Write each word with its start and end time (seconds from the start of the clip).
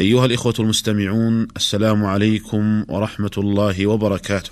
أيها 0.00 0.26
الإخوة 0.26 0.54
المستمعون 0.58 1.48
السلام 1.56 2.04
عليكم 2.04 2.84
ورحمة 2.88 3.30
الله 3.38 3.86
وبركاته. 3.86 4.50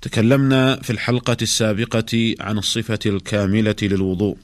تكلمنا 0.00 0.82
في 0.82 0.90
الحلقة 0.90 1.36
السابقة 1.42 2.34
عن 2.40 2.58
الصفة 2.58 2.98
الكاملة 3.06 3.76
للوضوء، 3.82 4.36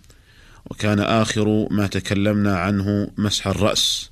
وكان 0.67 1.01
آخر 1.01 1.69
ما 1.71 1.87
تكلمنا 1.87 2.59
عنه 2.59 3.11
مسح 3.17 3.47
الرأس. 3.47 4.11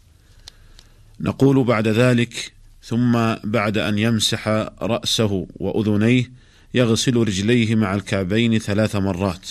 نقول 1.21 1.65
بعد 1.65 1.89
ذلك 1.89 2.53
ثم 2.85 3.35
بعد 3.45 3.79
أن 3.79 3.99
يمسح 3.99 4.49
رأسه 4.83 5.47
وأذنيه 5.57 6.31
يغسل 6.75 7.17
رجليه 7.17 7.75
مع 7.75 7.95
الكعبين 7.95 8.59
ثلاث 8.59 8.97
مرات. 8.97 9.51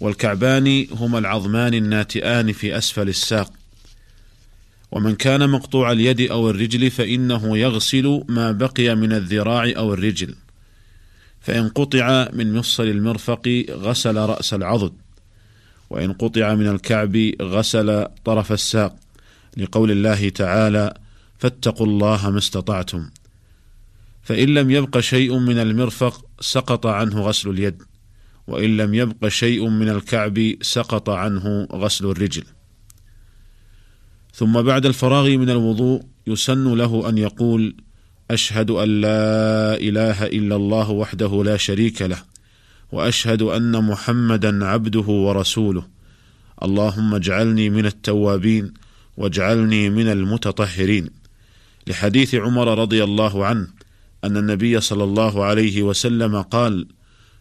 والكعبان 0.00 0.86
هما 0.92 1.18
العظمان 1.18 1.74
الناتئان 1.74 2.52
في 2.52 2.78
أسفل 2.78 3.08
الساق 3.08 3.59
ومن 4.92 5.14
كان 5.14 5.50
مقطوع 5.50 5.92
اليد 5.92 6.20
أو 6.20 6.50
الرجل 6.50 6.90
فإنه 6.90 7.58
يغسل 7.58 8.24
ما 8.28 8.52
بقي 8.52 8.94
من 8.94 9.12
الذراع 9.12 9.72
أو 9.76 9.94
الرجل. 9.94 10.34
فإن 11.40 11.68
قطع 11.68 12.28
من 12.32 12.54
مفصل 12.54 12.84
المرفق 12.84 13.64
غسل 13.70 14.16
رأس 14.16 14.54
العضد 14.54 14.92
وإن 15.90 16.12
قطع 16.12 16.54
من 16.54 16.68
الكعب 16.68 17.16
غسل 17.42 18.06
طرف 18.24 18.52
الساق. 18.52 18.96
لقول 19.56 19.90
الله 19.90 20.28
تعالى 20.28 20.94
فاتقوا 21.38 21.86
الله 21.86 22.30
ما 22.30 22.38
استطعتم. 22.38 23.10
فإن 24.22 24.54
لم 24.54 24.70
يبق 24.70 24.98
شيء 24.98 25.38
من 25.38 25.58
المرفق 25.58 26.24
سقط 26.40 26.86
عنه 26.86 27.20
غسل 27.20 27.50
اليد 27.50 27.82
وإن 28.46 28.76
لم 28.76 28.94
يبق 28.94 29.28
شيء 29.28 29.68
من 29.68 29.88
الكعب 29.88 30.54
سقط 30.62 31.10
عنه 31.10 31.68
غسل 31.72 32.06
الرجل. 32.06 32.44
ثم 34.40 34.62
بعد 34.62 34.86
الفراغ 34.86 35.28
من 35.28 35.50
الوضوء 35.50 36.02
يسن 36.26 36.74
له 36.74 37.08
أن 37.08 37.18
يقول 37.18 37.74
أشهد 38.30 38.70
أن 38.70 39.00
لا 39.00 39.74
إله 39.74 40.26
إلا 40.26 40.56
الله 40.56 40.90
وحده 40.90 41.44
لا 41.44 41.56
شريك 41.56 42.02
له 42.02 42.22
وأشهد 42.92 43.42
أن 43.42 43.84
محمدا 43.84 44.64
عبده 44.64 45.00
ورسوله. 45.00 45.86
اللهم 46.62 47.14
اجعلني 47.14 47.70
من 47.70 47.86
التوابين 47.86 48.72
واجعلني 49.16 49.90
من 49.90 50.08
المتطهرين. 50.08 51.10
لحديث 51.86 52.34
عمر 52.34 52.78
رضي 52.78 53.04
الله 53.04 53.46
عنه 53.46 53.66
أن 54.24 54.36
النبي 54.36 54.80
صلى 54.80 55.04
الله 55.04 55.44
عليه 55.44 55.82
وسلم 55.82 56.42
قال 56.42 56.86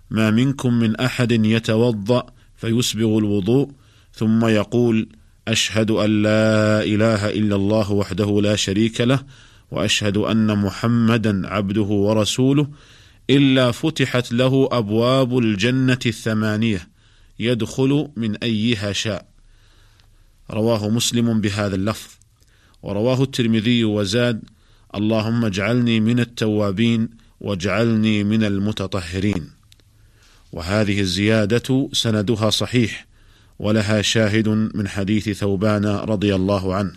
ما 0.10 0.32
منكم 0.32 0.74
من 0.74 0.96
أحد 0.96 1.32
يتوضأ 1.32 2.26
فيسبغ 2.56 3.18
الوضوء 3.18 3.72
ثم 4.14 4.46
يقول 4.46 5.10
أشهد 5.52 5.92
أن 5.92 6.22
لا 6.24 6.84
إله 6.84 7.30
إلا 7.30 7.56
الله 7.56 7.92
وحده 7.92 8.42
لا 8.42 8.56
شريك 8.56 9.02
له 9.02 9.24
وأشهد 9.72 10.18
أن 10.18 10.58
محمدا 10.58 11.48
عبده 11.48 11.82
ورسوله 11.82 12.70
إلا 13.30 13.72
فتحت 13.72 14.32
له 14.32 14.70
أبواب 14.72 15.38
الجنة 15.38 16.00
الثمانية 16.06 16.88
يدخل 17.40 18.10
من 18.16 18.36
أيها 18.36 18.94
شاء. 18.94 19.26
رواه 20.52 20.90
مسلم 20.90 21.42
بهذا 21.42 21.76
اللفظ. 21.76 22.10
ورواه 22.84 23.24
الترمذي 23.24 23.84
وزاد 23.84 24.44
اللهم 24.96 25.46
اجعلني 25.46 26.00
من 26.00 26.20
التوابين 26.20 27.10
واجعلني 27.42 28.24
من 28.24 28.44
المتطهرين. 28.44 29.50
وهذه 30.52 31.00
الزيادة 31.00 31.90
سندها 31.94 32.50
صحيح. 32.50 33.09
ولها 33.60 34.02
شاهد 34.02 34.50
من 34.50 34.88
حديث 34.88 35.30
ثوبان 35.30 35.86
رضي 35.86 36.36
الله 36.36 36.76
عنه. 36.76 36.92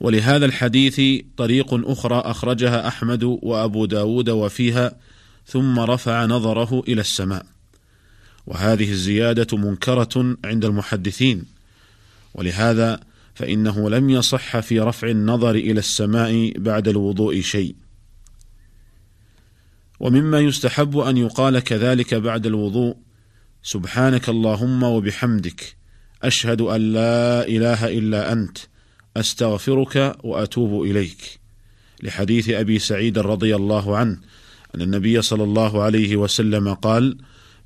ولهذا 0.00 0.46
الحديث 0.46 1.22
طريق 1.36 1.68
أخرى 1.72 2.16
أخرجها 2.16 2.88
أحمد 2.88 3.24
وأبو 3.24 3.84
داود 3.84 4.30
وفيها 4.30 4.96
ثم 5.46 5.80
رفع 5.80 6.26
نظره 6.26 6.82
إلى 6.88 7.00
السماء. 7.00 7.46
وهذه 8.46 8.90
الزيادة 8.90 9.56
منكرة 9.56 10.36
عند 10.44 10.64
المحدثين. 10.64 11.44
ولهذا 12.34 13.00
فإنه 13.34 13.90
لم 13.90 14.10
يصح 14.10 14.60
في 14.60 14.80
رفع 14.80 15.08
النظر 15.08 15.54
إلى 15.54 15.78
السماء 15.78 16.52
بعد 16.56 16.88
الوضوء 16.88 17.40
شيء. 17.40 17.74
ومما 20.00 20.40
يستحب 20.40 20.98
أن 20.98 21.16
يقال 21.16 21.58
كذلك 21.58 22.14
بعد 22.14 22.46
الوضوء 22.46 22.96
سبحانك 23.66 24.28
اللهم 24.28 24.82
وبحمدك 24.82 25.76
أشهد 26.22 26.60
أن 26.60 26.92
لا 26.92 27.46
إله 27.48 27.98
إلا 27.98 28.32
أنت 28.32 28.58
أستغفرك 29.16 30.16
وأتوب 30.24 30.82
إليك. 30.82 31.40
لحديث 32.02 32.48
أبي 32.50 32.78
سعيد 32.78 33.18
رضي 33.18 33.56
الله 33.56 33.96
عنه 33.96 34.18
أن 34.74 34.80
النبي 34.80 35.22
صلى 35.22 35.44
الله 35.44 35.82
عليه 35.82 36.16
وسلم 36.16 36.74
قال 36.74 37.18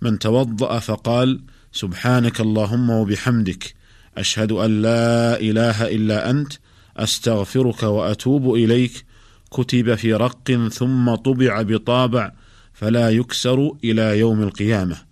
من 0.03 0.19
توضأ 0.19 0.79
فقال 0.79 1.41
سبحانك 1.73 2.41
اللهم 2.41 2.91
وبحمدك 2.91 3.75
أشهد 4.19 4.53
أن 4.53 4.83
لا 4.83 5.41
إله 5.41 5.89
إلا 5.89 6.31
أنت 6.31 6.53
أستغفرك 6.97 7.83
وأتوب 7.83 8.55
إليك. 8.55 9.05
كتب 9.51 9.95
في 9.95 10.15
رق 10.15 10.69
ثم 10.73 11.15
طبع 11.15 11.63
بطابع 11.63 12.33
فلا 12.73 13.11
يكسر 13.11 13.73
إلى 13.85 14.19
يوم 14.19 14.43
القيامة. 14.43 15.08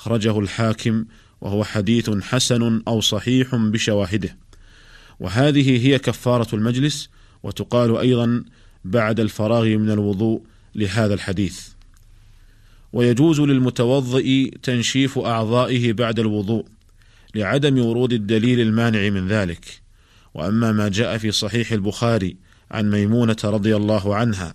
أخرجه 0.00 0.38
الحاكم 0.38 1.04
وهو 1.40 1.64
حديث 1.64 2.10
حسن 2.10 2.82
أو 2.88 3.00
صحيح 3.00 3.54
بشواهده. 3.54 4.36
وهذه 5.20 5.86
هي 5.86 5.98
كفارة 5.98 6.54
المجلس 6.54 7.08
وتقال 7.42 7.96
أيضا 7.96 8.44
بعد 8.84 9.20
الفراغ 9.20 9.64
من 9.64 9.90
الوضوء 9.90 10.42
لهذا 10.74 11.14
الحديث. 11.14 11.60
ويجوز 12.92 13.40
للمتوضئ 13.40 14.50
تنشيف 14.62 15.18
أعضائه 15.18 15.92
بعد 15.92 16.18
الوضوء 16.18 16.64
لعدم 17.34 17.78
ورود 17.78 18.12
الدليل 18.12 18.60
المانع 18.60 19.10
من 19.10 19.28
ذلك. 19.28 19.80
وأما 20.34 20.72
ما 20.72 20.88
جاء 20.88 21.18
في 21.18 21.30
صحيح 21.30 21.72
البخاري 21.72 22.36
عن 22.70 22.90
ميمونة 22.90 23.36
رضي 23.44 23.76
الله 23.76 24.14
عنها 24.14 24.54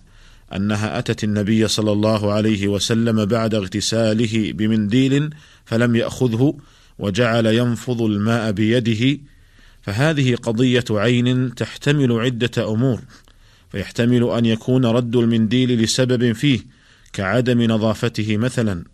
أنها 0.54 0.98
أتت 0.98 1.24
النبي 1.24 1.68
صلى 1.68 1.92
الله 1.92 2.32
عليه 2.32 2.68
وسلم 2.68 3.24
بعد 3.24 3.54
اغتساله 3.54 4.52
بمنديل 4.52 5.34
فلم 5.64 5.96
يأخذه 5.96 6.58
وجعل 6.98 7.46
ينفض 7.46 8.02
الماء 8.02 8.52
بيده. 8.52 9.18
فهذه 9.82 10.34
قضية 10.34 10.84
عين 10.90 11.54
تحتمل 11.54 12.12
عدة 12.12 12.72
أمور 12.72 13.00
فيحتمل 13.70 14.30
أن 14.30 14.46
يكون 14.46 14.86
رد 14.86 15.16
المنديل 15.16 15.82
لسبب 15.82 16.32
فيه 16.32 16.60
كعدم 17.12 17.62
نظافته 17.62 18.36
مثلا 18.36 18.84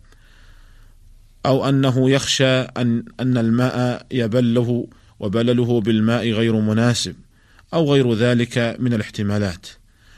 أو 1.45 1.69
أنه 1.69 2.09
يخشى 2.09 2.59
أن 2.59 3.03
أن 3.19 3.37
الماء 3.37 4.05
يبله 4.11 4.87
وبلله 5.19 5.81
بالماء 5.81 6.31
غير 6.31 6.55
مناسب 6.55 7.15
أو 7.73 7.93
غير 7.93 8.13
ذلك 8.13 8.75
من 8.79 8.93
الاحتمالات. 8.93 9.67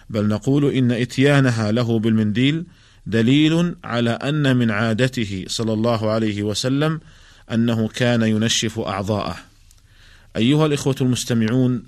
بل 0.10 0.28
نقول 0.28 0.74
إن 0.74 0.92
إتيانها 0.92 1.72
له 1.72 2.00
بالمنديل 2.00 2.66
دليل 3.06 3.76
على 3.84 4.10
أن 4.10 4.58
من 4.58 4.72
عادته 4.72 5.46
صلى 5.48 5.74
الله 5.74 6.10
عليه 6.10 6.44
وسلم 6.44 7.00
أنه 7.52 7.88
كان 7.88 8.22
ينشف 8.22 8.80
أعضاءه. 8.80 9.38
أيها 10.38 10.66
الإخوة 10.66 10.96
المستمعون 11.02 11.84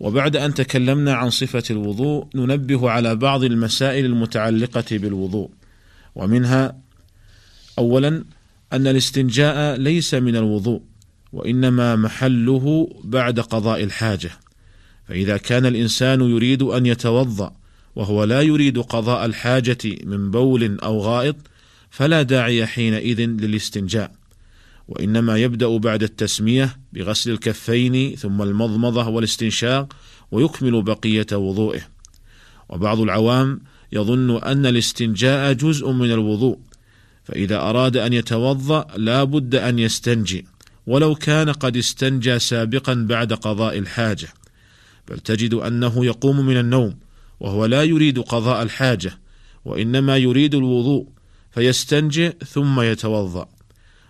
وبعد 0.00 0.36
أن 0.36 0.54
تكلمنا 0.54 1.14
عن 1.14 1.30
صفة 1.30 1.62
الوضوء 1.70 2.26
ننبه 2.34 2.90
على 2.90 3.16
بعض 3.16 3.44
المسائل 3.44 4.04
المتعلقة 4.04 4.84
بالوضوء 4.90 5.50
ومنها 6.14 6.76
اولا 7.78 8.24
أن 8.72 8.86
الاستنجاء 8.86 9.76
ليس 9.76 10.14
من 10.14 10.36
الوضوء 10.36 10.82
وإنما 11.32 11.96
محله 11.96 12.88
بعد 13.04 13.40
قضاء 13.40 13.82
الحاجة 13.82 14.30
فإذا 15.08 15.36
كان 15.36 15.66
الإنسان 15.66 16.20
يريد 16.20 16.62
أن 16.62 16.86
يتوضأ 16.86 17.52
وهو 17.96 18.24
لا 18.24 18.42
يريد 18.42 18.78
قضاء 18.78 19.26
الحاجة 19.26 19.78
من 20.04 20.30
بول 20.30 20.80
أو 20.80 21.00
غائط 21.00 21.36
فلا 21.90 22.22
داعي 22.22 22.66
حينئذ 22.66 23.20
للاستنجاء. 23.20 24.12
وإنما 24.88 25.36
يبدأ 25.36 25.76
بعد 25.76 26.02
التسمية 26.02 26.76
بغسل 26.92 27.30
الكفين 27.30 28.16
ثم 28.16 28.42
المضمضة 28.42 29.08
والاستنشاق 29.08 29.92
ويكمل 30.30 30.82
بقية 30.82 31.26
وضوئه. 31.32 31.80
وبعض 32.68 33.00
العوام 33.00 33.60
يظن 33.92 34.36
أن 34.42 34.66
الاستنجاء 34.66 35.52
جزء 35.52 35.90
من 35.90 36.12
الوضوء 36.12 36.58
فإذا 37.24 37.56
أراد 37.56 37.96
أن 37.96 38.12
يتوضأ 38.12 38.86
لا 38.96 39.24
بد 39.24 39.54
أن 39.54 39.78
يستنجي 39.78 40.46
ولو 40.86 41.14
كان 41.14 41.50
قد 41.50 41.76
استنجى 41.76 42.38
سابقا 42.38 42.94
بعد 42.94 43.32
قضاء 43.32 43.78
الحاجة. 43.78 44.28
بل 45.08 45.18
تجد 45.18 45.54
أنه 45.54 46.04
يقوم 46.04 46.46
من 46.46 46.56
النوم 46.56 46.98
وهو 47.40 47.66
لا 47.66 47.82
يريد 47.82 48.18
قضاء 48.18 48.62
الحاجة 48.62 49.18
وإنما 49.64 50.16
يريد 50.16 50.54
الوضوء 50.54 51.08
فيستنجي 51.50 52.28
ثم 52.28 52.80
يتوضأ. 52.80 53.48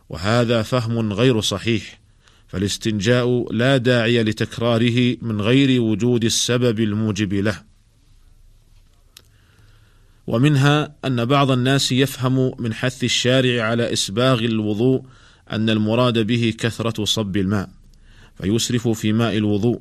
وهذا 0.09 0.63
فهم 0.63 1.13
غير 1.13 1.41
صحيح 1.41 2.01
فالاستنجاء 2.49 3.53
لا 3.53 3.77
داعي 3.77 4.23
لتكراره 4.23 5.17
من 5.23 5.41
غير 5.41 5.83
وجود 5.83 6.25
السبب 6.25 6.81
الموجب 6.81 7.35
له. 7.35 7.63
ومنها 10.27 10.95
أن 11.05 11.25
بعض 11.25 11.51
الناس 11.51 11.93
يفهم 11.93 12.53
من 12.59 12.75
حث 12.75 13.05
الشارع 13.05 13.65
على 13.65 13.93
إسباغ 13.93 14.39
الوضوء 14.39 15.03
أن 15.51 15.71
المراد 15.71 16.19
به 16.19 16.55
كثرة 16.59 17.05
صب 17.05 17.37
الماء 17.37 17.71
فيسرف 18.39 18.89
في 18.89 19.13
ماء 19.13 19.37
الوضوء. 19.37 19.81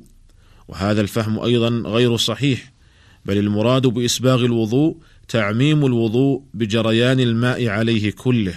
وهذا 0.68 1.00
الفهم 1.00 1.38
أيضا 1.38 1.68
غير 1.68 2.16
صحيح 2.16 2.72
بل 3.24 3.38
المراد 3.38 3.86
بإسباغ 3.86 4.44
الوضوء 4.44 4.96
تعميم 5.28 5.86
الوضوء 5.86 6.42
بجريان 6.54 7.20
الماء 7.20 7.68
عليه 7.68 8.10
كله. 8.10 8.54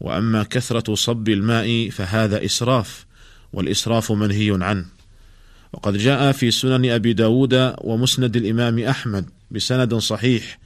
وأما 0.00 0.42
كثرة 0.42 0.94
صب 0.94 1.28
الماء 1.28 1.90
فهذا 1.90 2.44
إسراف 2.44 3.06
والإسراف 3.52 4.12
منهي 4.12 4.58
عنه. 4.60 4.84
وقد 5.72 5.96
جاء 5.96 6.32
في 6.32 6.50
سنن 6.50 6.90
أبي 6.90 7.12
داود 7.12 7.74
ومسند 7.78 8.36
الإمام 8.36 8.78
أحمد 8.78 9.30
بسند 9.50 9.94
صحيح 9.94 10.58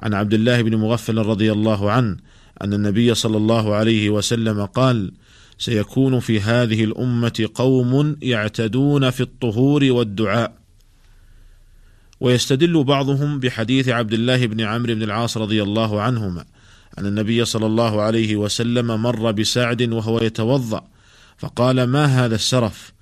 عن 0.00 0.14
عبد 0.14 0.34
الله 0.34 0.62
بن 0.62 0.76
مغفل 0.76 1.18
رضي 1.18 1.52
الله 1.52 1.90
عنه 1.90 2.16
أن 2.62 2.74
النبي 2.74 3.14
صلى 3.14 3.36
الله 3.36 3.74
عليه 3.74 4.10
وسلم 4.10 4.64
قال 4.64 5.12
سيكون 5.58 6.20
في 6.20 6.40
هذه 6.40 6.84
الأمة 6.84 7.48
قوم 7.54 8.16
يعتدون 8.22 9.10
في 9.10 9.20
الطهور 9.20 9.84
والدعاء. 9.84 10.66
ويستدل 12.20 12.84
بعضهم 12.84 13.40
بحديث 13.40 13.88
عبد 13.88 14.12
الله 14.12 14.46
بن 14.46 14.60
عمرو 14.60 14.94
بن 14.94 15.02
العاص 15.02 15.36
رضي 15.36 15.62
الله 15.62 16.00
عنهما 16.00 16.44
أن 16.98 17.06
النبي 17.06 17.44
صلى 17.44 17.66
الله 17.66 18.02
عليه 18.02 18.36
وسلم 18.36 19.02
مر 19.02 19.30
بسعد 19.30 19.82
وهو 19.82 20.20
يتوضأ 20.20 20.88
فقال 21.38 21.84
ما 21.84 22.04
هذا 22.04 22.34
السرف؟ 22.34 22.92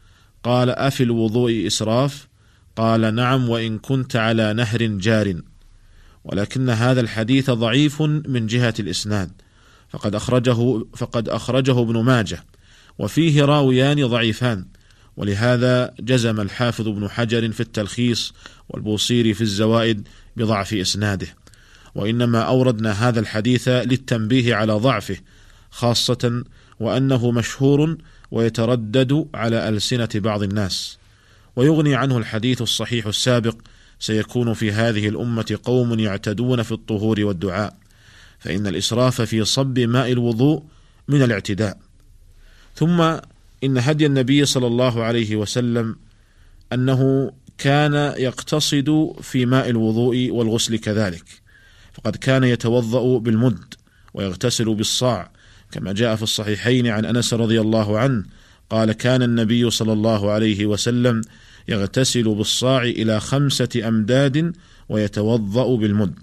قال 0.42 0.70
أفي 0.70 1.02
الوضوء 1.02 1.66
إسراف؟ 1.66 2.28
قال 2.76 3.14
نعم 3.14 3.48
وإن 3.48 3.78
كنت 3.78 4.16
على 4.16 4.52
نهر 4.52 4.86
جار. 4.86 5.40
ولكن 6.24 6.70
هذا 6.70 7.00
الحديث 7.00 7.50
ضعيف 7.50 8.02
من 8.02 8.46
جهة 8.46 8.74
الإسناد. 8.80 9.30
فقد 9.88 10.14
أخرجه 10.14 10.84
فقد 10.96 11.28
أخرجه 11.28 11.80
ابن 11.80 12.02
ماجه. 12.02 12.44
وفيه 12.98 13.44
راويان 13.44 14.06
ضعيفان. 14.06 14.66
ولهذا 15.16 15.94
جزم 16.00 16.40
الحافظ 16.40 16.88
ابن 16.88 17.08
حجر 17.08 17.52
في 17.52 17.60
التلخيص 17.60 18.32
والبوصيري 18.68 19.34
في 19.34 19.40
الزوائد 19.40 20.08
بضعف 20.36 20.74
إسناده. 20.74 21.26
وإنما 21.94 22.42
أوردنا 22.42 23.08
هذا 23.08 23.20
الحديث 23.20 23.68
للتنبيه 23.68 24.54
على 24.54 24.72
ضعفه 24.72 25.16
خاصة 25.70 26.44
وأنه 26.80 27.30
مشهور 27.30 27.96
ويتردد 28.30 29.26
على 29.34 29.68
ألسنة 29.68 30.08
بعض 30.14 30.42
الناس. 30.42 30.98
ويغني 31.56 31.94
عنه 31.94 32.18
الحديث 32.18 32.62
الصحيح 32.62 33.06
السابق 33.06 33.56
سيكون 33.98 34.54
في 34.54 34.72
هذه 34.72 35.08
الأمة 35.08 35.58
قوم 35.64 36.00
يعتدون 36.00 36.62
في 36.62 36.72
الطهور 36.72 37.20
والدعاء. 37.20 37.76
فإن 38.44 38.66
الإسراف 38.66 39.22
في 39.22 39.44
صب 39.44 39.78
ماء 39.78 40.12
الوضوء 40.12 40.62
من 41.08 41.22
الاعتداء. 41.22 41.78
ثم 42.74 43.00
إن 43.64 43.78
هدي 43.78 44.06
النبي 44.06 44.44
صلى 44.44 44.66
الله 44.66 45.02
عليه 45.02 45.36
وسلم 45.36 45.96
أنه 46.72 47.32
كان 47.58 47.94
يقتصد 48.18 49.12
في 49.22 49.46
ماء 49.46 49.70
الوضوء 49.70 50.30
والغسل 50.30 50.78
كذلك. 50.78 51.24
فقد 51.92 52.16
كان 52.16 52.44
يتوضأ 52.44 53.18
بالمد 53.18 53.74
ويغتسل 54.14 54.74
بالصاع. 54.74 55.30
كما 55.72 55.92
جاء 55.92 56.16
في 56.16 56.22
الصحيحين 56.22 56.86
عن 56.86 57.04
أنس 57.04 57.34
رضي 57.34 57.60
الله 57.60 57.98
عنه 57.98 58.24
قال 58.70 58.92
كان 58.92 59.22
النبي 59.22 59.70
صلى 59.70 59.92
الله 59.92 60.30
عليه 60.30 60.66
وسلم 60.66 61.22
يغتسل 61.68 62.34
بالصاع 62.34 62.82
إلى 62.82 63.20
خمسة 63.20 63.88
أمداد 63.88 64.52
ويتوضأ 64.88 65.76
بالمد. 65.76 66.14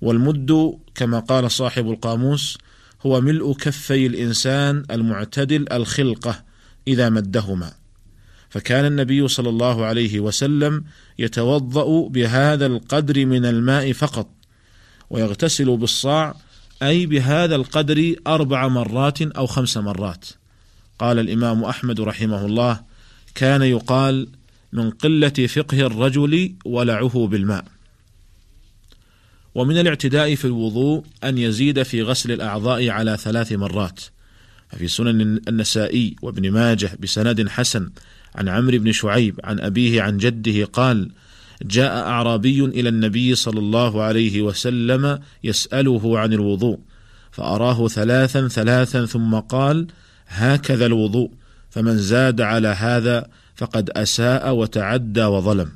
والمد 0.00 0.78
كما 0.94 1.18
قال 1.18 1.50
صاحب 1.50 1.90
القاموس 1.90 2.58
هو 3.06 3.20
ملء 3.20 3.52
كفي 3.52 4.06
الإنسان 4.06 4.82
المعتدل 4.90 5.72
الخلقة 5.72 6.44
إذا 6.88 7.08
مدهما 7.08 7.72
فكان 8.50 8.84
النبي 8.84 9.28
صلى 9.28 9.48
الله 9.48 9.84
عليه 9.84 10.20
وسلم 10.20 10.84
يتوضأ 11.18 12.08
بهذا 12.08 12.66
القدر 12.66 13.26
من 13.26 13.44
الماء 13.44 13.92
فقط 13.92 14.28
ويغتسل 15.10 15.76
بالصاع 15.76 16.34
أي 16.82 17.06
بهذا 17.06 17.56
القدر 17.56 18.14
أربع 18.26 18.68
مرات 18.68 19.22
أو 19.22 19.46
خمس 19.46 19.76
مرات 19.76 20.26
قال 20.98 21.18
الإمام 21.18 21.64
أحمد 21.64 22.00
رحمه 22.00 22.46
الله 22.46 22.80
كان 23.34 23.62
يقال 23.62 24.28
من 24.72 24.90
قلة 24.90 25.28
فقه 25.28 25.80
الرجل 25.80 26.54
ولعه 26.64 27.26
بالماء. 27.26 27.64
ومن 29.56 29.78
الاعتداء 29.78 30.34
في 30.34 30.44
الوضوء 30.44 31.04
أن 31.24 31.38
يزيد 31.38 31.82
في 31.82 32.02
غسل 32.02 32.32
الأعضاء 32.32 32.88
على 32.88 33.16
ثلاث 33.16 33.52
مرات. 33.52 34.00
ففي 34.68 34.88
سنن 34.88 35.40
النسائي 35.48 36.16
وابن 36.22 36.50
ماجه 36.50 36.90
بسند 37.00 37.48
حسن 37.48 37.90
عن 38.34 38.48
عمرو 38.48 38.78
بن 38.78 38.92
شعيب 38.92 39.40
عن 39.44 39.60
أبيه 39.60 40.02
عن 40.02 40.16
جده 40.16 40.64
قال: 40.64 41.10
جاء 41.62 41.92
أعرابي 41.92 42.64
إلى 42.64 42.88
النبي 42.88 43.34
صلى 43.34 43.58
الله 43.58 44.02
عليه 44.02 44.42
وسلم 44.42 45.18
يسأله 45.44 46.18
عن 46.18 46.32
الوضوء، 46.32 46.78
فأراه 47.30 47.88
ثلاثا 47.88 48.48
ثلاثا 48.48 49.06
ثم 49.06 49.34
قال: 49.34 49.86
هكذا 50.26 50.86
الوضوء، 50.86 51.30
فمن 51.70 51.98
زاد 51.98 52.40
على 52.40 52.68
هذا 52.68 53.26
فقد 53.54 53.90
أساء 53.90 54.54
وتعدى 54.54 55.24
وظلم 55.24 55.72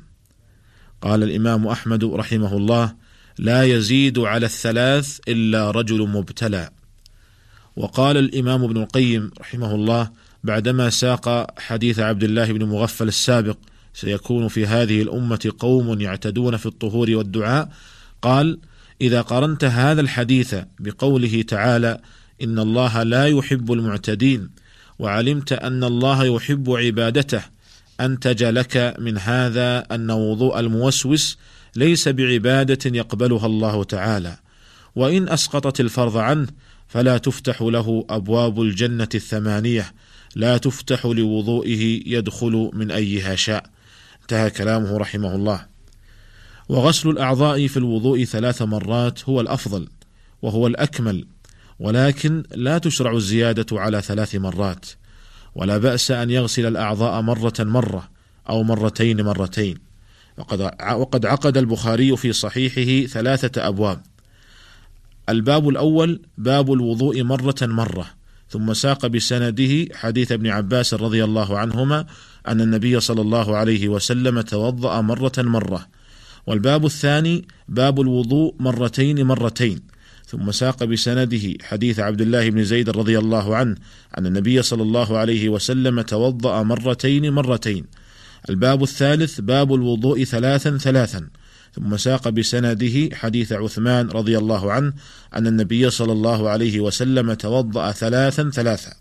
قال 1.01 1.23
الإمام 1.23 1.67
أحمد 1.67 2.03
رحمه 2.03 2.57
الله 2.57 3.01
لا 3.37 3.63
يزيد 3.63 4.19
على 4.19 4.45
الثلاث 4.45 5.19
إلا 5.27 5.71
رجل 5.71 6.07
مبتلى. 6.07 6.69
وقال 7.75 8.17
الإمام 8.17 8.63
ابن 8.63 8.77
القيم 8.77 9.31
رحمه 9.39 9.75
الله 9.75 10.11
بعدما 10.43 10.89
ساق 10.89 11.59
حديث 11.59 11.99
عبد 11.99 12.23
الله 12.23 12.51
بن 12.51 12.65
مغفل 12.65 13.07
السابق 13.07 13.57
سيكون 13.93 14.47
في 14.47 14.65
هذه 14.65 15.01
الأمة 15.01 15.51
قوم 15.59 16.01
يعتدون 16.01 16.57
في 16.57 16.65
الطهور 16.65 17.11
والدعاء 17.11 17.69
قال 18.21 18.59
إذا 19.01 19.21
قرنت 19.21 19.63
هذا 19.63 20.01
الحديث 20.01 20.55
بقوله 20.79 21.41
تعالى 21.41 22.01
إن 22.43 22.59
الله 22.59 23.03
لا 23.03 23.27
يحب 23.27 23.71
المعتدين 23.71 24.49
وعلمت 24.99 25.51
أن 25.51 25.83
الله 25.83 26.25
يحب 26.25 26.69
عبادته 26.71 27.41
أنتج 27.99 28.43
لك 28.43 28.95
من 28.99 29.17
هذا 29.17 29.79
أن 29.91 30.11
وضوء 30.11 30.59
الموسوس 30.59 31.37
ليس 31.75 32.07
بعبادة 32.07 32.97
يقبلها 32.97 33.45
الله 33.45 33.83
تعالى. 33.83 34.37
وإن 34.95 35.29
أسقطت 35.29 35.79
الفرض 35.79 36.17
عنه 36.17 36.47
فلا 36.87 37.17
تفتح 37.17 37.61
له 37.61 38.05
أبواب 38.09 38.61
الجنة 38.61 39.09
الثمانية 39.15 39.93
لا 40.35 40.57
تفتح 40.57 41.05
لوضوئه 41.05 42.01
يدخل 42.05 42.71
من 42.73 42.91
أيها 42.91 43.35
شاء. 43.35 43.65
انتهى 44.21 44.49
كلامه 44.49 44.97
رحمه 44.97 45.35
الله. 45.35 45.65
وغسل 46.69 47.09
الأعضاء 47.09 47.67
في 47.67 47.77
الوضوء 47.77 48.23
ثلاث 48.23 48.61
مرات 48.61 49.29
هو 49.29 49.41
الأفضل 49.41 49.87
وهو 50.41 50.67
الأكمل 50.67 51.27
ولكن 51.79 52.43
لا 52.51 52.77
تشرع 52.77 53.11
الزيادة 53.11 53.79
على 53.79 54.01
ثلاث 54.01 54.35
مرات. 54.35 54.85
ولا 55.55 55.77
بأس 55.77 56.11
أن 56.11 56.29
يغسل 56.29 56.65
الأعضاء 56.65 57.21
مرة 57.21 57.53
مرة 57.59 58.09
أو 58.49 58.63
مرتين 58.63 59.21
مرتين. 59.21 59.90
وقد 60.37 60.61
وقد 60.95 61.25
عقد 61.25 61.57
البخاري 61.57 62.17
في 62.17 62.33
صحيحه 62.33 63.07
ثلاثة 63.07 63.67
أبواب. 63.67 64.01
الباب 65.29 65.69
الأول 65.69 66.21
باب 66.37 66.73
الوضوء 66.73 67.23
مرة 67.23 67.55
مرة 67.61 68.05
ثم 68.49 68.73
ساق 68.73 69.05
بسنده 69.07 69.95
حديث 69.95 70.31
ابن 70.31 70.47
عباس 70.47 70.93
رضي 70.93 71.23
الله 71.23 71.57
عنهما 71.57 72.05
أن 72.47 72.61
النبي 72.61 72.99
صلى 72.99 73.21
الله 73.21 73.57
عليه 73.57 73.87
وسلم 73.87 74.41
توضأ 74.41 75.01
مرة 75.01 75.31
مرة. 75.37 75.87
والباب 76.47 76.85
الثاني 76.85 77.47
باب 77.67 78.01
الوضوء 78.01 78.55
مرتين 78.59 79.23
مرتين 79.25 79.79
ثم 80.25 80.51
ساق 80.51 80.83
بسنده 80.83 81.53
حديث 81.61 81.99
عبد 81.99 82.21
الله 82.21 82.49
بن 82.49 82.63
زيد 82.63 82.89
رضي 82.89 83.19
الله 83.19 83.55
عنه 83.55 83.75
أن 84.17 84.25
النبي 84.25 84.61
صلى 84.61 84.83
الله 84.83 85.17
عليه 85.17 85.49
وسلم 85.49 86.01
توضأ 86.01 86.63
مرتين 86.63 87.33
مرتين. 87.33 87.85
الباب 88.49 88.83
الثالث 88.83 89.41
باب 89.41 89.73
الوضوء 89.73 90.23
ثلاثا 90.23 90.77
ثلاثا. 90.77 91.27
ثم 91.75 91.97
ساق 91.97 92.29
بسنده 92.29 93.15
حديث 93.15 93.51
عثمان 93.53 94.09
رضي 94.09 94.37
الله 94.37 94.71
عنه 94.71 94.93
أن 95.35 95.47
النبي 95.47 95.89
صلى 95.89 96.11
الله 96.11 96.49
عليه 96.49 96.79
وسلم 96.79 97.33
توضأ 97.33 97.91
ثلاثا 97.91 98.49
ثلاثا. 98.49 98.93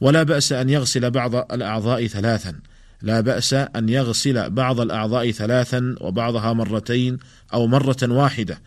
ولا 0.00 0.22
بأس 0.22 0.52
أن 0.52 0.70
يغسل 0.70 1.10
بعض 1.10 1.34
الأعضاء 1.34 2.06
ثلاثا. 2.06 2.60
لا 3.02 3.20
بأس 3.20 3.54
أن 3.54 3.88
يغسل 3.88 4.50
بعض 4.50 4.80
الأعضاء 4.80 5.30
ثلاثا 5.30 5.94
وبعضها 6.00 6.52
مرتين 6.52 7.18
أو 7.54 7.66
مرة 7.66 7.96
واحدة. 8.02 8.60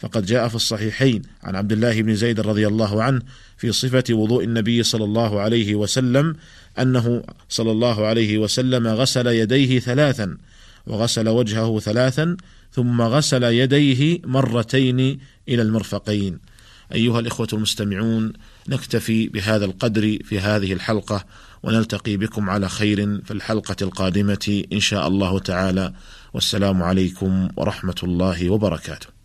فقد 0.00 0.26
جاء 0.26 0.48
في 0.48 0.54
الصحيحين 0.54 1.22
عن 1.42 1.56
عبد 1.56 1.72
الله 1.72 2.02
بن 2.02 2.14
زيد 2.14 2.40
رضي 2.40 2.66
الله 2.66 3.02
عنه 3.02 3.22
في 3.56 3.72
صفة 3.72 4.04
وضوء 4.10 4.44
النبي 4.44 4.82
صلى 4.82 5.04
الله 5.04 5.40
عليه 5.40 5.74
وسلم 5.74 6.36
أنه 6.78 7.22
صلى 7.48 7.70
الله 7.70 8.06
عليه 8.06 8.38
وسلم 8.38 8.86
غسل 8.86 9.26
يديه 9.26 9.80
ثلاثا 9.80 10.36
وغسل 10.86 11.28
وجهه 11.28 11.80
ثلاثا 11.80 12.36
ثم 12.72 13.02
غسل 13.02 13.42
يديه 13.42 14.18
مرتين 14.24 15.18
إلى 15.48 15.62
المرفقين. 15.62 16.38
أيها 16.92 17.20
الإخوة 17.20 17.48
المستمعون 17.52 18.32
نكتفي 18.68 19.28
بهذا 19.28 19.64
القدر 19.64 20.18
في 20.24 20.38
هذه 20.38 20.72
الحلقة 20.72 21.24
ونلتقي 21.62 22.16
بكم 22.16 22.50
على 22.50 22.68
خير 22.68 23.20
في 23.24 23.30
الحلقة 23.30 23.76
القادمة 23.82 24.64
إن 24.72 24.80
شاء 24.80 25.08
الله 25.08 25.38
تعالى. 25.38 25.92
والسلام 26.34 26.82
عليكم 26.82 27.48
ورحمة 27.56 27.94
الله 28.02 28.50
وبركاته. 28.50 29.19